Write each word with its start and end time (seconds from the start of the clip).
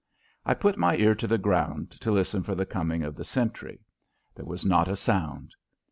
I 0.47 0.55
put 0.55 0.77
my 0.79 0.95
ear 0.97 1.13
to 1.13 1.27
the 1.27 1.37
ground 1.37 1.91
to 1.91 2.09
listen 2.11 2.41
for 2.41 2.55
the 2.55 2.65
coming 2.65 3.03
of 3.03 3.13
the 3.15 3.23
sentry. 3.23 3.81
There 4.33 4.47
was 4.47 4.65
not 4.65 4.87
a 4.87 4.95
sound. 4.95 5.53